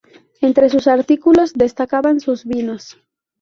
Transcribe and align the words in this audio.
Entre 0.41 0.67
sus 0.71 0.87
artículos 0.87 1.53
destacaban 1.53 2.21
sus 2.21 2.43
vinos. 2.45 2.97